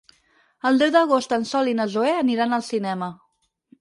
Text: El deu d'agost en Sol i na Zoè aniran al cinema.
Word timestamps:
El 0.69 0.79
deu 0.83 0.93
d'agost 0.95 1.35
en 1.37 1.45
Sol 1.49 1.71
i 1.73 1.75
na 1.81 1.87
Zoè 1.97 2.17
aniran 2.25 2.59
al 2.59 2.65
cinema. 2.73 3.11